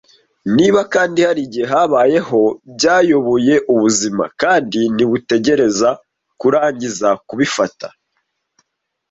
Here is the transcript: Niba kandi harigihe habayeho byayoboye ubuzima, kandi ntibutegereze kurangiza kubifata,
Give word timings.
Niba 0.57 0.81
kandi 0.93 1.17
harigihe 1.27 1.65
habayeho 1.73 2.41
byayoboye 2.75 3.55
ubuzima, 3.73 4.23
kandi 4.41 4.79
ntibutegereze 4.95 5.89
kurangiza 6.39 7.09
kubifata, 7.27 7.87